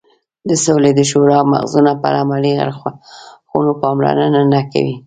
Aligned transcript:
د 0.49 0.51
سولې 0.65 0.91
د 0.95 1.01
شورا 1.09 1.39
مغزونه 1.51 1.91
پر 2.01 2.13
عملي 2.21 2.53
اړخونو 2.63 3.71
پاملرنه 3.81 4.41
نه 4.53 4.61
کوي. 4.71 4.95